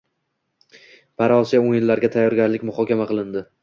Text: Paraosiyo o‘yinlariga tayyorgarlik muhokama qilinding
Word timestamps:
Paraosiyo 1.23 1.63
o‘yinlariga 1.69 2.13
tayyorgarlik 2.19 2.69
muhokama 2.73 3.13
qilinding 3.15 3.53